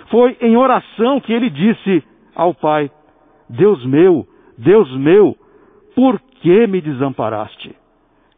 [0.10, 2.04] Foi em oração que ele disse
[2.36, 2.92] ao Pai:
[3.50, 5.38] Deus meu, Deus meu,
[5.96, 7.76] por que me desamparaste?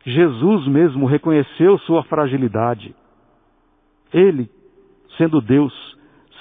[0.06, 2.94] Jesus mesmo reconheceu sua fragilidade.
[4.14, 4.50] Ele,
[5.18, 5.74] sendo Deus,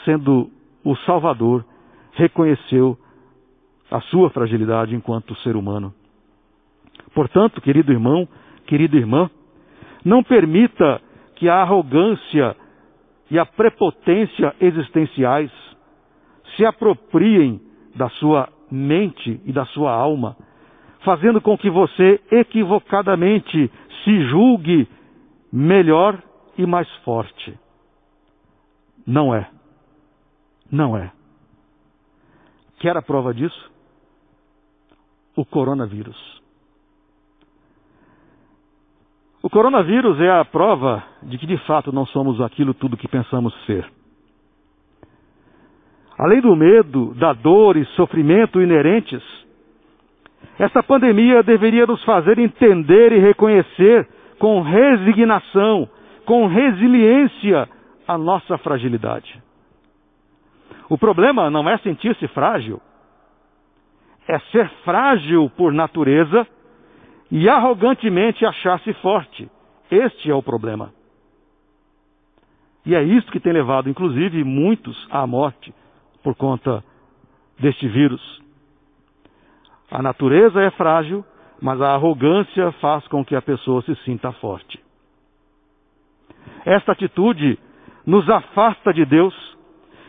[0.05, 0.51] sendo
[0.85, 1.65] o Salvador,
[2.13, 2.99] reconheceu
[3.91, 5.95] a sua fragilidade enquanto ser humano.
[7.15, 8.29] Portanto, querido irmão,
[8.67, 9.31] querida irmã,
[10.05, 11.01] não permita
[11.37, 12.57] que a arrogância
[13.31, 15.51] e a prepotência existenciais
[16.57, 17.61] se apropriem
[17.95, 20.37] da sua mente e da sua alma,
[21.05, 23.71] fazendo com que você equivocadamente
[24.05, 24.89] se julgue
[25.53, 26.23] melhor
[26.57, 27.59] e mais forte.
[29.07, 29.49] Não é.
[30.71, 31.13] Não é.
[32.79, 33.73] Quer a prova disso?
[35.37, 36.17] o coronavírus.
[39.43, 43.53] O coronavírus é a prova de que de fato não somos aquilo tudo que pensamos
[43.67, 43.91] ser.
[46.17, 49.23] Além do medo, da dor e sofrimento inerentes,
[50.59, 55.89] esta pandemia deveria nos fazer entender e reconhecer com resignação,
[56.25, 57.69] com resiliência,
[58.07, 59.43] a nossa fragilidade.
[60.89, 62.81] O problema não é sentir-se frágil,
[64.29, 66.47] é ser frágil por natureza
[67.31, 69.51] e arrogantemente achar-se forte.
[69.91, 70.93] Este é o problema.
[72.85, 75.73] E é isso que tem levado, inclusive, muitos à morte
[76.23, 76.85] por conta
[77.59, 78.42] deste vírus.
[79.93, 81.23] A natureza é frágil,
[81.61, 84.81] mas a arrogância faz com que a pessoa se sinta forte.
[86.65, 87.59] Esta atitude
[88.07, 89.35] nos afasta de Deus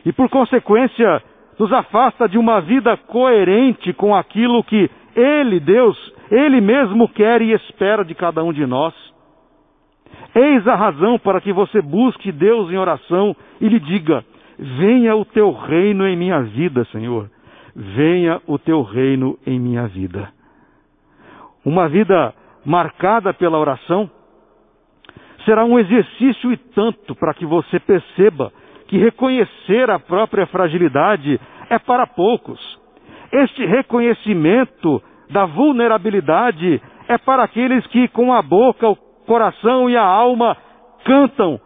[0.06, 1.22] e por consequência
[1.60, 5.98] nos afasta de uma vida coerente com aquilo que Ele, Deus,
[6.32, 8.94] Ele mesmo quer e espera de cada um de nós.
[10.34, 14.24] Eis a razão para que você busque Deus em oração e lhe diga:
[14.58, 17.30] Venha o teu reino em minha vida, Senhor.
[17.76, 20.32] Venha o teu reino em minha vida.
[21.66, 22.34] Uma vida
[22.66, 24.10] marcada pela oração
[25.46, 28.52] será um exercício e tanto para que você perceba
[28.88, 32.60] que reconhecer a própria fragilidade é para poucos.
[33.32, 40.04] Este reconhecimento da vulnerabilidade é para aqueles que com a boca, o coração e a
[40.04, 40.56] alma
[41.04, 41.60] cantam.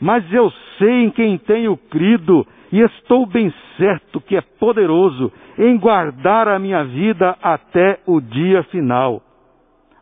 [0.00, 5.78] Mas eu sei em quem tenho crido e estou bem certo que é poderoso em
[5.78, 9.22] guardar a minha vida até o dia final.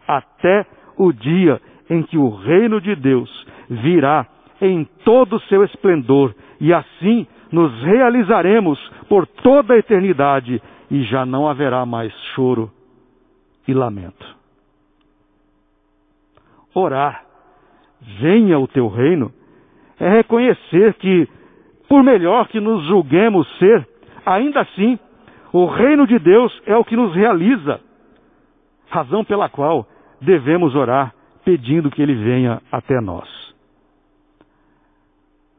[0.06, 4.26] Até o dia em que o reino de Deus virá
[4.60, 8.78] em todo o seu esplendor e assim nos realizaremos
[9.08, 12.70] por toda a eternidade e já não haverá mais choro
[13.66, 14.34] e lamento.
[16.74, 17.24] Orar,
[18.20, 19.32] venha o teu reino,
[19.98, 21.28] é reconhecer que,
[21.88, 23.86] por melhor que nos julguemos ser,
[24.24, 24.98] ainda assim,
[25.52, 27.80] o reino de Deus é o que nos realiza,
[28.88, 29.86] razão pela qual
[30.20, 33.28] devemos orar pedindo que ele venha até nós.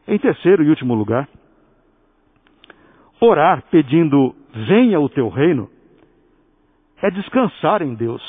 [0.07, 1.27] Em terceiro e último lugar,
[3.19, 5.69] orar pedindo venha o teu reino
[7.01, 8.21] é descansar em Deus,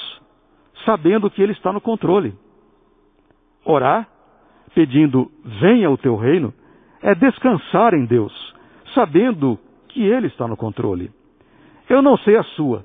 [0.85, 2.35] sabendo que Ele está no controle.
[3.65, 4.09] Orar
[4.77, 6.53] pedindo venha o teu reino
[7.03, 8.55] é descansar em Deus,
[8.95, 9.59] sabendo
[9.89, 11.11] que Ele está no controle.
[11.89, 12.85] Eu não sei a sua,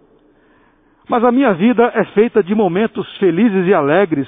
[1.10, 4.28] mas a minha vida é feita de momentos felizes e alegres,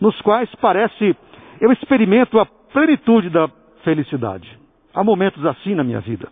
[0.00, 1.16] nos quais parece
[1.60, 3.48] eu experimento a plenitude da
[3.84, 4.58] felicidade.
[4.92, 6.28] Há momentos assim na minha vida.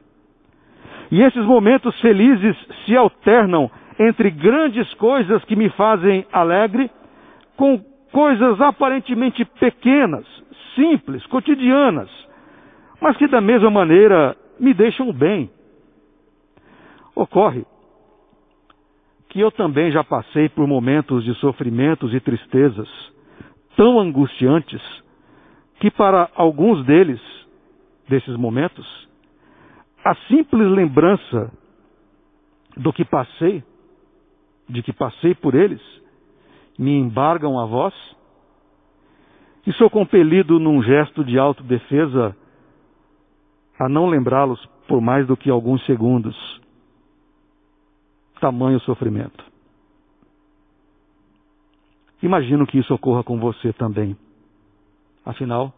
[1.12, 6.90] E esses momentos felizes se alternam entre grandes coisas que me fazem alegre,
[7.56, 7.78] com
[8.10, 10.26] coisas aparentemente pequenas,
[10.74, 12.10] simples, cotidianas,
[13.00, 15.50] mas que da mesma maneira me deixam bem.
[17.14, 17.64] Ocorre
[19.28, 22.88] que eu também já passei por momentos de sofrimentos e tristezas
[23.76, 24.82] tão angustiantes
[25.80, 27.20] que para alguns deles,
[28.08, 28.86] desses momentos,
[30.04, 31.50] a simples lembrança
[32.76, 33.64] do que passei,
[34.68, 35.80] de que passei por eles,
[36.78, 37.94] me embargam a voz
[39.66, 42.36] e sou compelido num gesto de autodefesa
[43.78, 46.36] a não lembrá-los por mais do que alguns segundos
[48.40, 49.44] tamanho sofrimento.
[52.20, 54.16] Imagino que isso ocorra com você também.
[55.24, 55.72] Afinal,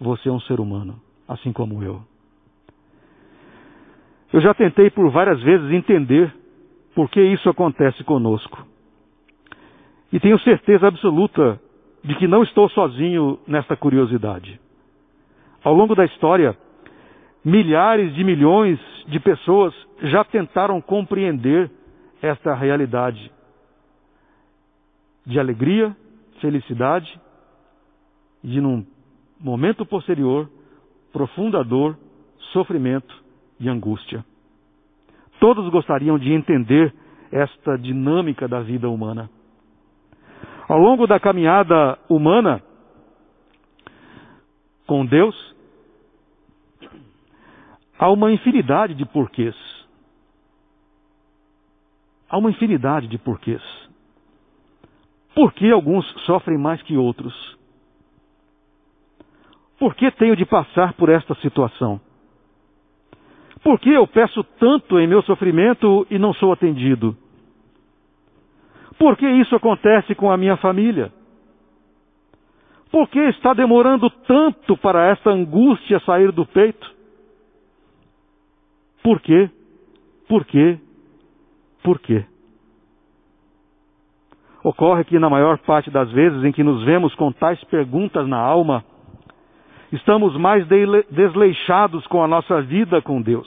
[0.00, 2.00] você é um ser humano, assim como eu.
[4.32, 6.32] Eu já tentei por várias vezes entender
[6.94, 8.64] por que isso acontece conosco.
[10.12, 11.60] E tenho certeza absoluta
[12.04, 14.60] de que não estou sozinho nesta curiosidade.
[15.62, 16.56] Ao longo da história,
[17.42, 21.70] milhares de milhões de pessoas já tentaram compreender
[22.20, 23.32] esta realidade
[25.24, 25.96] de alegria,
[26.40, 27.18] felicidade
[28.42, 28.84] e, num
[29.40, 30.50] momento posterior,
[31.10, 31.96] profunda dor,
[32.52, 33.14] sofrimento
[33.58, 34.24] e angústia.
[35.40, 36.94] Todos gostariam de entender
[37.32, 39.30] esta dinâmica da vida humana.
[40.68, 42.62] Ao longo da caminhada humana
[44.86, 45.54] com Deus,
[47.98, 49.54] há uma infinidade de porquês.
[52.28, 53.62] Há uma infinidade de porquês.
[55.34, 57.34] Por que alguns sofrem mais que outros?
[59.78, 62.00] Por que tenho de passar por esta situação?
[63.62, 67.16] Por que eu peço tanto em meu sofrimento e não sou atendido?
[68.98, 71.12] Por que isso acontece com a minha família?
[72.90, 76.94] Por que está demorando tanto para esta angústia sair do peito?
[79.02, 79.50] Por quê?
[80.28, 80.78] Por quê?
[81.82, 82.24] Por quê?
[84.62, 88.38] Ocorre que, na maior parte das vezes em que nos vemos com tais perguntas na
[88.38, 88.82] alma,
[89.92, 90.66] estamos mais
[91.10, 93.46] desleixados com a nossa vida com Deus,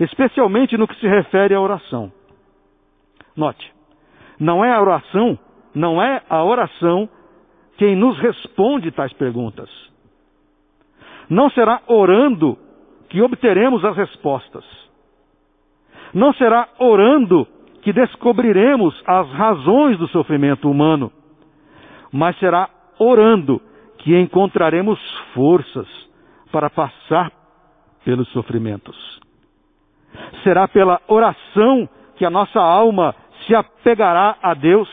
[0.00, 2.10] especialmente no que se refere à oração.
[3.36, 3.73] Note,
[4.44, 5.38] não é a oração,
[5.74, 7.08] não é a oração
[7.78, 9.70] quem nos responde tais perguntas.
[11.30, 12.58] Não será orando
[13.08, 14.64] que obteremos as respostas.
[16.12, 17.48] Não será orando
[17.80, 21.10] que descobriremos as razões do sofrimento humano,
[22.12, 22.68] mas será
[22.98, 23.62] orando
[23.96, 25.00] que encontraremos
[25.32, 25.88] forças
[26.52, 27.32] para passar
[28.04, 28.94] pelos sofrimentos.
[30.42, 33.14] Será pela oração que a nossa alma
[33.46, 34.88] se apegará a Deus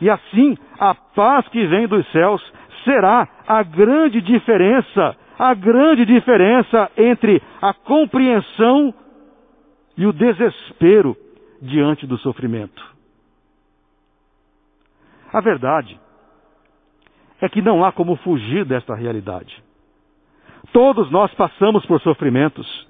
[0.00, 2.42] e assim a paz que vem dos céus
[2.84, 8.94] será a grande diferença, a grande diferença entre a compreensão
[9.96, 11.16] e o desespero
[11.60, 12.82] diante do sofrimento.
[15.32, 15.98] A verdade
[17.40, 19.62] é que não há como fugir desta realidade.
[20.72, 22.86] Todos nós passamos por sofrimentos.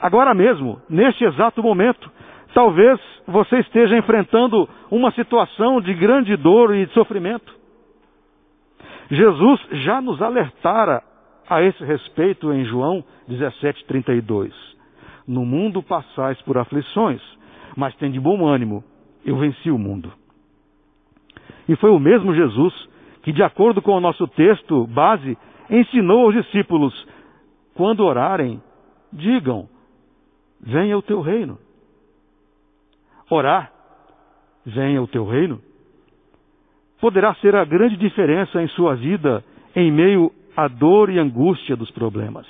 [0.00, 2.10] Agora mesmo, neste exato momento,
[2.54, 7.56] talvez você esteja enfrentando uma situação de grande dor e de sofrimento.
[9.10, 11.02] Jesus já nos alertara
[11.48, 14.52] a esse respeito em João 17:32.
[15.26, 17.22] No mundo passais por aflições,
[17.76, 18.84] mas tem de bom ânimo,
[19.24, 20.12] eu venci o mundo.
[21.68, 22.88] E foi o mesmo Jesus
[23.22, 25.36] que, de acordo com o nosso texto base,
[25.70, 26.94] ensinou aos discípulos:
[27.74, 28.62] quando orarem,
[29.12, 29.68] digam:
[30.60, 31.58] venha o teu reino.
[33.30, 33.72] Orar,
[34.64, 35.60] venha o teu reino,
[37.00, 41.90] poderá ser a grande diferença em sua vida em meio à dor e angústia dos
[41.90, 42.46] problemas.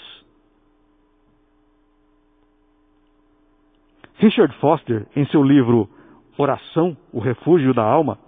[4.18, 5.88] Richard Foster, em seu livro
[6.36, 8.18] Oração, o Refúgio da Alma,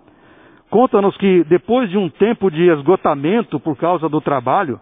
[0.68, 4.80] conta-nos que depois de um tempo de esgotamento por causa do trabalho,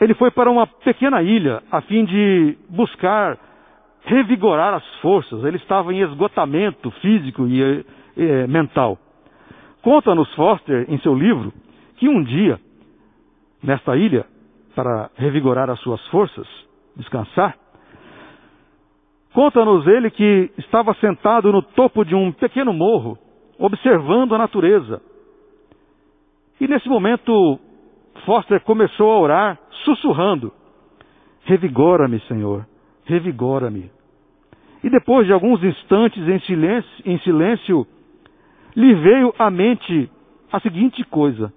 [0.00, 3.38] ele foi para uma pequena ilha a fim de buscar
[4.06, 5.44] revigorar as forças.
[5.44, 7.84] Ele estava em esgotamento físico e,
[8.16, 8.98] e mental.
[9.82, 11.52] Conta-nos Foster, em seu livro,
[11.96, 12.58] que um dia,
[13.62, 14.24] nesta ilha,
[14.74, 16.46] para revigorar as suas forças,
[16.96, 17.56] descansar,
[19.32, 23.18] conta-nos ele que estava sentado no topo de um pequeno morro,
[23.58, 25.00] observando a natureza.
[26.60, 27.58] E nesse momento,
[28.24, 30.52] Foster começou a orar, sussurrando:
[31.44, 32.66] Revigora-me, Senhor,
[33.04, 33.95] revigora-me.
[34.86, 37.84] E depois de alguns instantes em silêncio, em silêncio,
[38.76, 40.08] lhe veio à mente
[40.52, 41.52] a seguinte coisa: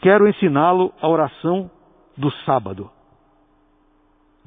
[0.00, 1.70] Quero ensiná-lo a oração
[2.16, 2.90] do sábado.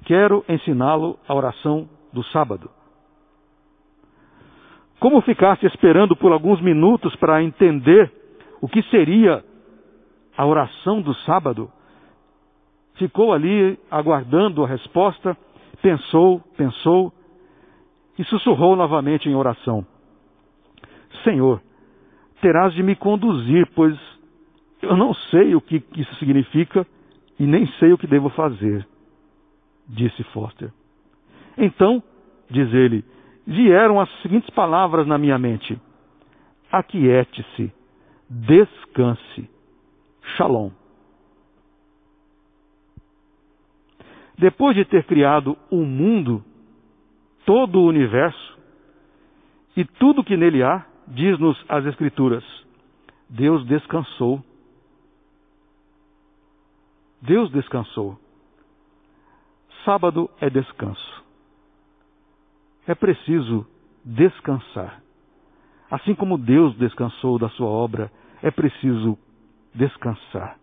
[0.06, 2.72] Quero ensiná-lo a oração do sábado.
[5.00, 8.12] Como ficasse esperando por alguns minutos para entender
[8.60, 9.46] o que seria
[10.36, 11.72] a oração do sábado,
[12.96, 15.38] ficou ali aguardando a resposta,
[15.86, 17.14] pensou, pensou
[18.18, 19.86] e sussurrou novamente em oração:
[21.24, 21.62] Senhor,
[22.42, 23.96] terás de me conduzir, pois
[24.82, 26.88] eu não sei o que isso significa
[27.40, 28.88] e nem sei o que devo fazer,
[29.88, 30.74] disse Foster.
[31.56, 32.02] Então,
[32.50, 33.06] diz ele,
[33.46, 35.80] vieram as seguintes palavras na minha mente:
[36.72, 37.72] Aquiete-se,
[38.28, 39.48] descanse,
[40.36, 40.72] shalom.
[44.38, 46.44] Depois de ter criado o mundo,
[47.46, 48.58] todo o universo
[49.78, 52.44] e tudo que nele há, diz-nos as Escrituras,
[53.30, 54.44] Deus descansou.
[57.22, 58.20] Deus descansou.
[59.84, 61.24] Sábado é descanso.
[62.88, 63.66] É preciso
[64.04, 65.02] descansar.
[65.90, 68.12] Assim como Deus descansou da sua obra,
[68.42, 69.18] é preciso
[69.74, 70.58] descansar.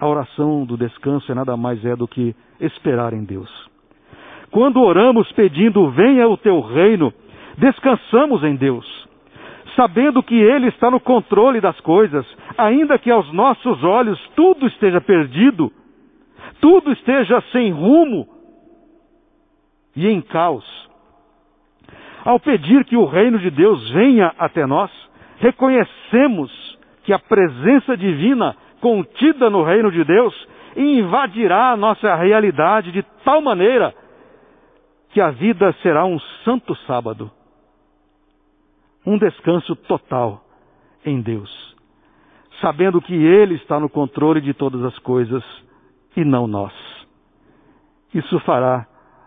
[0.00, 3.50] A oração do descanso é nada mais é do que esperar em Deus.
[4.50, 7.12] Quando oramos pedindo venha o teu reino,
[7.58, 8.86] descansamos em Deus,
[9.76, 12.26] sabendo que Ele está no controle das coisas,
[12.56, 15.70] ainda que aos nossos olhos tudo esteja perdido,
[16.62, 18.26] tudo esteja sem rumo
[19.94, 20.64] e em caos.
[22.24, 24.90] Ao pedir que o reino de Deus venha até nós,
[25.38, 26.50] reconhecemos
[27.04, 33.40] que a presença divina contida no reino de Deus invadirá a nossa realidade de tal
[33.40, 33.94] maneira
[35.10, 37.30] que a vida será um santo sábado,
[39.04, 40.44] um descanso total
[41.04, 41.76] em Deus,
[42.60, 45.42] sabendo que Ele está no controle de todas as coisas
[46.16, 46.72] e não nós.
[48.14, 48.86] Isso fará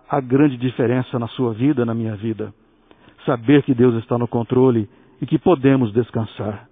[0.09, 2.53] a grande diferença na sua vida, na minha vida.
[3.25, 4.89] Saber que Deus está no controle
[5.21, 6.67] e que podemos descansar.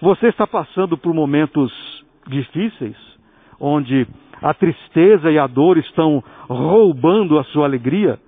[0.00, 1.70] Você está passando por momentos
[2.26, 2.96] difíceis,
[3.60, 4.06] onde
[4.40, 8.18] a tristeza e a dor estão roubando a sua alegria?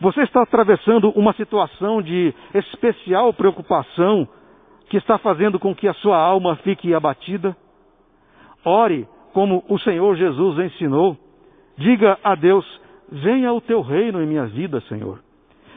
[0.00, 4.26] Você está atravessando uma situação de especial preocupação
[4.88, 7.54] que está fazendo com que a sua alma fique abatida?
[8.64, 11.14] Ore como o Senhor Jesus ensinou.
[11.76, 12.64] Diga a Deus:
[13.10, 15.20] venha o teu reino em minha vida, Senhor.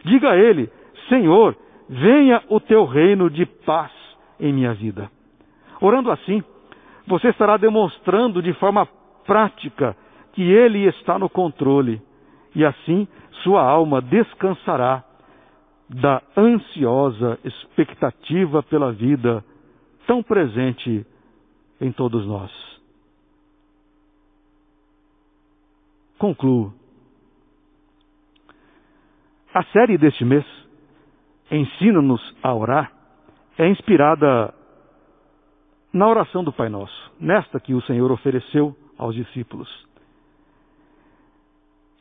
[0.06, 0.72] Diga a Ele:
[1.10, 1.58] Senhor,
[1.90, 4.03] venha o teu reino de paz
[4.44, 5.10] em minha vida.
[5.80, 6.44] Orando assim,
[7.08, 8.86] você estará demonstrando de forma
[9.26, 9.96] prática
[10.34, 12.02] que Ele está no controle,
[12.54, 13.08] e assim
[13.44, 15.04] sua alma descansará
[15.90, 19.44] da ansiosa expectativa pela vida
[20.06, 21.06] tão presente
[21.80, 22.52] em todos nós.
[26.18, 26.74] Concluo.
[29.54, 30.46] A série deste mês,
[31.52, 32.92] Ensina-nos a Orar,
[33.58, 34.54] é inspirada
[35.94, 39.70] na oração do Pai Nosso, nesta que o Senhor ofereceu aos discípulos.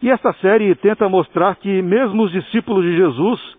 [0.02, 3.56] E esta série tenta mostrar que mesmo os discípulos de Jesus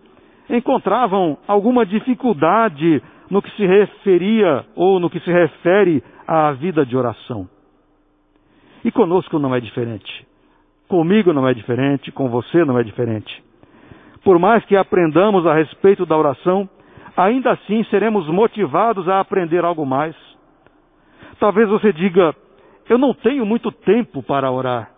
[0.50, 6.96] encontravam alguma dificuldade no que se referia ou no que se refere à vida de
[6.96, 7.48] oração.
[8.84, 10.26] E conosco não é diferente.
[10.86, 13.42] Comigo não é diferente, com você não é diferente.
[14.22, 16.68] Por mais que aprendamos a respeito da oração,
[17.16, 20.16] ainda assim seremos motivados a aprender algo mais.
[21.38, 22.34] Talvez você diga,
[22.88, 24.90] eu não tenho muito tempo para orar.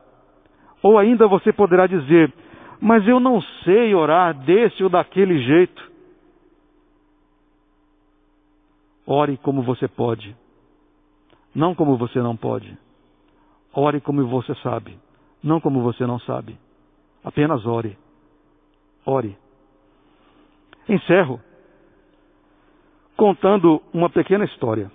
[0.82, 2.32] Ou ainda você poderá dizer,
[2.80, 5.92] mas eu não sei orar desse ou daquele jeito.
[9.06, 10.36] Ore como você pode,
[11.54, 12.76] não como você não pode.
[13.72, 14.98] Ore como você sabe,
[15.42, 16.58] não como você não sabe.
[17.22, 17.96] Apenas ore.
[19.04, 19.36] Ore.
[20.88, 21.40] Encerro
[23.16, 24.90] contando uma pequena história.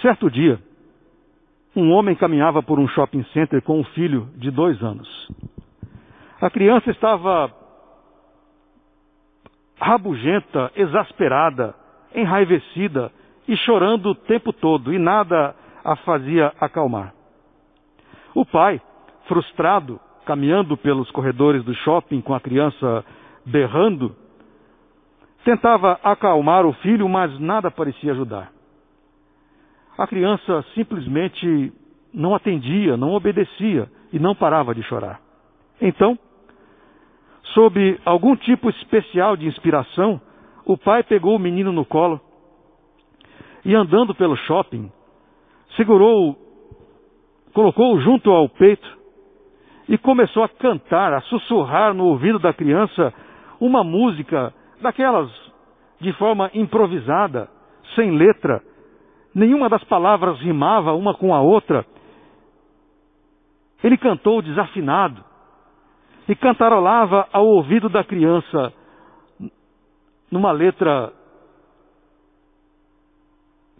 [0.00, 0.60] Certo dia,
[1.74, 5.08] um homem caminhava por um shopping center com um filho de dois anos.
[6.40, 7.52] A criança estava
[9.80, 11.74] rabugenta, exasperada,
[12.14, 13.10] enraivecida
[13.48, 17.14] e chorando o tempo todo, e nada a fazia acalmar.
[18.34, 18.80] O pai,
[19.26, 23.04] frustrado, caminhando pelos corredores do shopping com a criança
[23.44, 24.14] berrando,
[25.44, 28.50] tentava acalmar o filho, mas nada parecia ajudar.
[29.96, 31.72] A criança simplesmente
[32.12, 35.20] não atendia, não obedecia e não parava de chorar.
[35.80, 36.18] Então,
[37.54, 40.20] sob algum tipo especial de inspiração,
[40.64, 42.20] o pai pegou o menino no colo
[43.64, 44.90] e, andando pelo shopping,
[45.76, 46.36] segurou,
[47.52, 48.98] colocou-o junto ao peito
[49.88, 53.12] e começou a cantar, a sussurrar no ouvido da criança
[53.60, 55.30] uma música daquelas
[56.00, 57.48] de forma improvisada,
[57.94, 58.62] sem letra,
[59.34, 61.86] nenhuma das palavras rimava uma com a outra.
[63.82, 65.24] Ele cantou desafinado
[66.28, 68.72] e cantarolava ao ouvido da criança
[70.30, 71.12] numa letra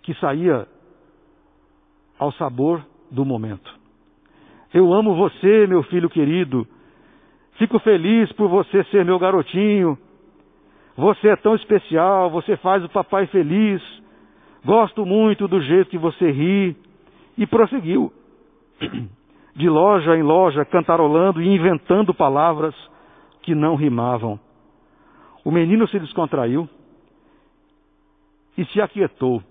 [0.03, 0.67] que saía
[2.19, 3.73] ao sabor do momento.
[4.75, 6.67] Eu amo você, meu filho querido.
[7.55, 9.99] Fico feliz por você ser meu garotinho.
[10.97, 13.83] Você é tão especial, você faz o papai feliz.
[14.65, 16.77] Gosto muito do jeito que você ri.
[17.37, 18.13] E prosseguiu,
[19.57, 22.75] de loja em loja, cantarolando e inventando palavras
[23.41, 24.39] que não rimavam.
[25.45, 26.69] O menino se descontraiu
[28.57, 29.43] e se aquietou,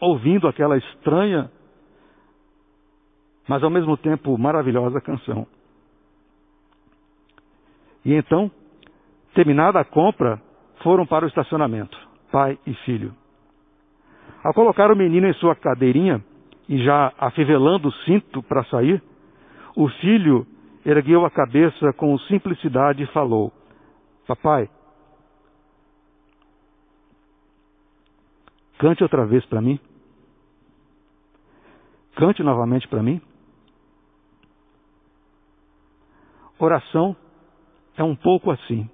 [0.00, 1.50] ouvindo aquela estranha,
[3.48, 5.46] mas ao mesmo tempo maravilhosa canção.
[8.04, 8.50] E então,
[9.34, 10.40] terminada a compra,
[10.82, 11.96] foram para o estacionamento,
[12.30, 13.14] pai e filho.
[14.42, 16.24] Ao colocar o menino em sua cadeirinha
[16.68, 19.02] e já afivelando o cinto para sair,
[19.76, 20.46] o filho
[20.84, 23.52] ergueu a cabeça com simplicidade e falou:
[24.26, 24.68] Papai,
[28.78, 29.78] cante outra vez para mim.
[32.16, 33.20] Cante novamente para mim.
[36.58, 37.16] Oração
[37.96, 38.88] é um pouco assim.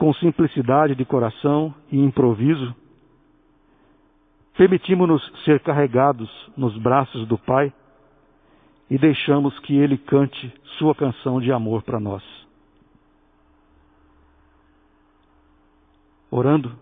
[0.00, 2.74] Com simplicidade de coração e improviso,
[4.60, 7.72] Permitimos-nos ser carregados nos braços do Pai
[8.90, 12.22] e deixamos que Ele cante sua canção de amor para nós.
[16.30, 16.76] Orando,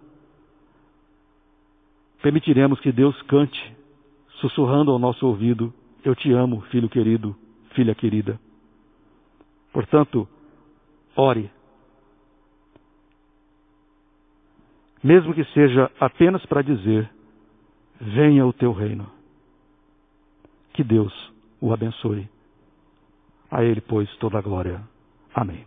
[2.21, 3.77] permitiremos que Deus cante,
[4.41, 5.73] sussurrando ao nosso ouvido:
[6.05, 7.37] Eu te amo, filho querido,
[7.75, 8.41] filha querida.
[9.73, 10.29] Portanto,
[11.15, 11.49] ore.
[15.03, 17.09] Mesmo que seja apenas para dizer:
[18.01, 19.07] venha o teu reino.
[20.73, 21.13] Que Deus
[21.61, 22.29] o abençoe.
[23.51, 24.81] A Ele, pois, toda a glória.
[25.35, 25.65] Amém.